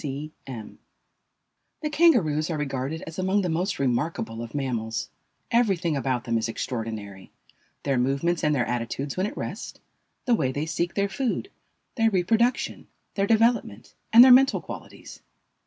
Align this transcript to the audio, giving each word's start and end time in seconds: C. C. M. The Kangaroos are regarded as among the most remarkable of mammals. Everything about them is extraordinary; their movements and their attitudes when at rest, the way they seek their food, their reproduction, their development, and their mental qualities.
C. 0.01 0.31
C. 0.47 0.51
M. 0.51 0.79
The 1.81 1.91
Kangaroos 1.91 2.49
are 2.49 2.57
regarded 2.57 3.03
as 3.03 3.19
among 3.19 3.43
the 3.43 3.49
most 3.49 3.77
remarkable 3.77 4.41
of 4.41 4.55
mammals. 4.55 5.09
Everything 5.51 5.95
about 5.95 6.23
them 6.23 6.39
is 6.39 6.49
extraordinary; 6.49 7.29
their 7.83 7.99
movements 7.99 8.43
and 8.43 8.55
their 8.55 8.65
attitudes 8.65 9.15
when 9.15 9.27
at 9.27 9.37
rest, 9.37 9.79
the 10.25 10.33
way 10.33 10.51
they 10.51 10.65
seek 10.65 10.95
their 10.95 11.07
food, 11.07 11.51
their 11.97 12.09
reproduction, 12.09 12.87
their 13.13 13.27
development, 13.27 13.93
and 14.11 14.23
their 14.25 14.31
mental 14.31 14.59
qualities. 14.59 15.21